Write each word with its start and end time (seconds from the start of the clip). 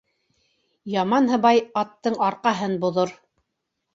Яман 0.93 1.27
һыбай 1.33 1.61
аттың 1.83 2.17
арҡаһын 2.29 2.73
боҙор. 2.87 3.13